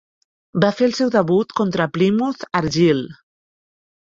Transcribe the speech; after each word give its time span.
Va 0.63 0.69
fer 0.77 0.87
el 0.87 0.95
seu 0.99 1.11
debut 1.17 1.53
contra 1.59 1.87
Plymouth 1.99 2.47
Argyle. 2.61 3.07